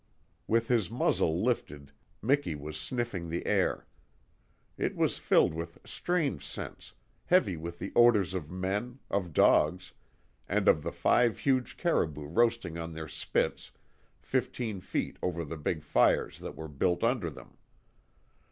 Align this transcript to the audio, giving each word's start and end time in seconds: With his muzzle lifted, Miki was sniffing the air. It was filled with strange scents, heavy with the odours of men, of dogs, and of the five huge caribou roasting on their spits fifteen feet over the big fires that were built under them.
With 0.47 0.67
his 0.67 0.89
muzzle 0.89 1.43
lifted, 1.43 1.91
Miki 2.23 2.55
was 2.55 2.75
sniffing 2.75 3.29
the 3.29 3.45
air. 3.45 3.85
It 4.75 4.95
was 4.95 5.19
filled 5.19 5.53
with 5.53 5.77
strange 5.85 6.43
scents, 6.43 6.95
heavy 7.25 7.55
with 7.55 7.77
the 7.77 7.91
odours 7.95 8.33
of 8.33 8.49
men, 8.49 8.97
of 9.11 9.31
dogs, 9.31 9.93
and 10.49 10.67
of 10.67 10.81
the 10.81 10.91
five 10.91 11.37
huge 11.37 11.77
caribou 11.77 12.25
roasting 12.25 12.79
on 12.79 12.93
their 12.93 13.07
spits 13.07 13.69
fifteen 14.19 14.79
feet 14.81 15.17
over 15.21 15.45
the 15.45 15.55
big 15.55 15.83
fires 15.83 16.39
that 16.39 16.55
were 16.55 16.67
built 16.67 17.03
under 17.03 17.29
them. 17.29 17.57